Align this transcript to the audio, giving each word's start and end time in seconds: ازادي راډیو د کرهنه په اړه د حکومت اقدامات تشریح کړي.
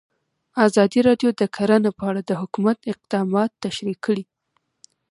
ازادي 0.65 0.99
راډیو 1.07 1.29
د 1.35 1.41
کرهنه 1.55 1.91
په 1.99 2.03
اړه 2.09 2.21
د 2.25 2.31
حکومت 2.41 2.77
اقدامات 2.93 3.51
تشریح 3.65 3.97
کړي. 4.05 4.23